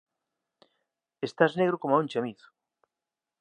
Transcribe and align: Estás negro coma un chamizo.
Estás 1.27 1.51
negro 1.59 1.79
coma 1.81 2.01
un 2.03 2.09
chamizo. 2.11 2.47